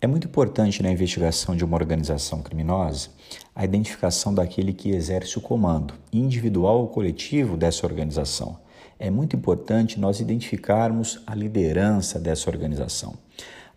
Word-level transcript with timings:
É 0.00 0.06
muito 0.06 0.28
importante 0.28 0.80
na 0.80 0.92
investigação 0.92 1.56
de 1.56 1.64
uma 1.64 1.76
organização 1.76 2.40
criminosa 2.40 3.08
a 3.52 3.64
identificação 3.64 4.32
daquele 4.32 4.72
que 4.72 4.90
exerce 4.90 5.36
o 5.36 5.40
comando, 5.40 5.92
individual 6.12 6.78
ou 6.78 6.86
coletivo 6.86 7.56
dessa 7.56 7.84
organização. 7.84 8.60
É 8.96 9.10
muito 9.10 9.34
importante 9.34 9.98
nós 9.98 10.20
identificarmos 10.20 11.20
a 11.26 11.34
liderança 11.34 12.20
dessa 12.20 12.48
organização. 12.48 13.14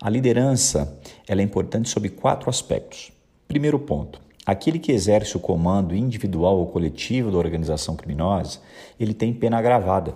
A 0.00 0.08
liderança 0.08 0.96
ela 1.26 1.40
é 1.40 1.44
importante 1.44 1.88
sob 1.88 2.08
quatro 2.08 2.48
aspectos. 2.48 3.10
Primeiro 3.48 3.80
ponto, 3.80 4.20
aquele 4.46 4.78
que 4.78 4.92
exerce 4.92 5.36
o 5.36 5.40
comando 5.40 5.92
individual 5.92 6.56
ou 6.56 6.68
coletivo 6.68 7.32
da 7.32 7.38
organização 7.38 7.96
criminosa, 7.96 8.60
ele 8.98 9.12
tem 9.12 9.34
pena 9.34 9.58
agravada. 9.58 10.14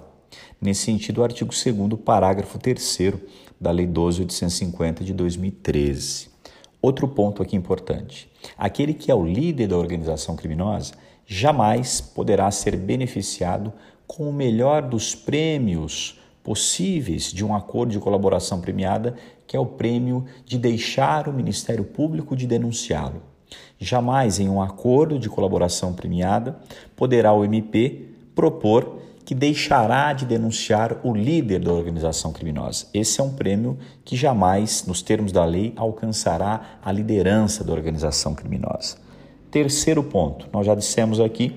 Nesse 0.61 0.83
sentido, 0.83 1.21
o 1.21 1.25
artigo 1.25 1.51
2 1.51 2.01
parágrafo 2.01 2.59
3 2.59 2.99
da 3.61 3.71
Lei 3.71 3.87
12.850 3.87 5.03
de 5.03 5.13
2013. 5.13 6.29
Outro 6.81 7.09
ponto 7.09 7.43
aqui 7.43 7.57
importante: 7.57 8.31
aquele 8.57 8.95
que 8.95 9.11
é 9.11 9.15
o 9.15 9.25
líder 9.25 9.69
da 9.69 9.77
organização 9.77 10.37
criminosa 10.37 10.95
jamais 11.27 12.01
poderá 12.01 12.51
ser 12.51 12.77
beneficiado 12.77 13.73
com 14.07 14.29
o 14.29 14.33
melhor 14.33 14.83
dos 14.83 15.15
prêmios 15.15 16.21
possíveis 16.45 17.33
de 17.33 17.45
um 17.45 17.55
acordo 17.55 17.91
de 17.91 17.99
colaboração 17.99 18.61
premiada, 18.61 19.17
que 19.47 19.57
é 19.57 19.61
o 19.61 19.67
prêmio 19.67 20.25
de 20.45 20.57
deixar 20.57 21.29
o 21.29 21.33
Ministério 21.33 21.83
Público 21.83 22.37
de 22.37 22.47
denunciá-lo. 22.47 23.21
Jamais 23.79 24.39
em 24.39 24.49
um 24.49 24.63
acordo 24.63 25.19
de 25.19 25.29
colaboração 25.29 25.93
premiada 25.93 26.57
poderá 26.95 27.33
o 27.33 27.45
MP 27.45 28.11
propor 28.35 28.99
que 29.27 29.35
deixará 29.35 30.13
de 30.13 30.25
denunciar 30.25 31.01
o 31.03 31.13
líder 31.13 31.59
da 31.59 31.73
organização 31.73 32.33
criminosa. 32.33 32.87
Esse 32.95 33.21
é 33.21 33.25
um 33.25 33.33
prêmio 33.33 33.77
que 34.05 34.15
jamais, 34.15 34.85
nos 34.87 35.03
termos 35.03 35.33
da 35.33 35.45
lei, 35.45 35.75
alcançará 35.77 36.79
a 36.81 36.93
liderança 36.93 37.65
da 37.65 37.73
organização 37.73 38.37
criminosa. 38.37 38.97
Terceiro 39.51 40.05
ponto, 40.05 40.47
nós 40.53 40.65
já 40.65 40.77
dissemos 40.77 41.19
aqui 41.19 41.57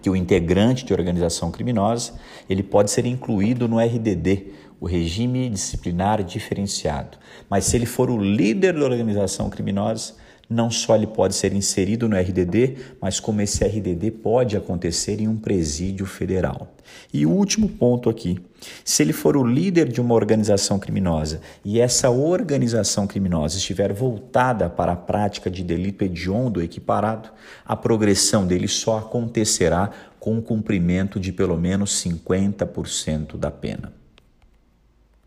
que 0.00 0.08
o 0.08 0.16
integrante 0.16 0.82
de 0.82 0.94
organização 0.94 1.50
criminosa 1.50 2.14
ele 2.48 2.62
pode 2.62 2.90
ser 2.90 3.04
incluído 3.04 3.68
no 3.68 3.78
RDD, 3.78 4.54
o 4.80 4.86
regime 4.86 5.50
disciplinar 5.50 6.22
diferenciado. 6.24 7.18
Mas 7.50 7.66
se 7.66 7.76
ele 7.76 7.86
for 7.86 8.08
o 8.08 8.16
líder 8.16 8.72
da 8.78 8.84
organização 8.84 9.50
criminosa, 9.50 10.14
não 10.48 10.70
só 10.70 10.94
ele 10.94 11.06
pode 11.06 11.34
ser 11.34 11.52
inserido 11.52 12.08
no 12.08 12.16
RDD, 12.16 12.76
mas 13.00 13.18
como 13.20 13.40
esse 13.40 13.64
RDD 13.64 14.10
pode 14.10 14.56
acontecer 14.56 15.20
em 15.20 15.28
um 15.28 15.36
presídio 15.36 16.06
federal. 16.06 16.74
E 17.12 17.24
o 17.24 17.30
último 17.30 17.68
ponto 17.68 18.10
aqui: 18.10 18.38
se 18.84 19.02
ele 19.02 19.12
for 19.12 19.36
o 19.36 19.44
líder 19.44 19.88
de 19.88 20.00
uma 20.00 20.14
organização 20.14 20.78
criminosa 20.78 21.40
e 21.64 21.80
essa 21.80 22.10
organização 22.10 23.06
criminosa 23.06 23.56
estiver 23.56 23.92
voltada 23.92 24.68
para 24.68 24.92
a 24.92 24.96
prática 24.96 25.50
de 25.50 25.62
delito 25.62 26.04
hediondo 26.04 26.62
equiparado, 26.62 27.30
a 27.64 27.76
progressão 27.76 28.46
dele 28.46 28.68
só 28.68 28.98
acontecerá 28.98 29.90
com 30.20 30.38
o 30.38 30.42
cumprimento 30.42 31.20
de 31.20 31.32
pelo 31.32 31.56
menos 31.56 32.02
50% 32.02 33.36
da 33.36 33.50
pena. 33.50 34.03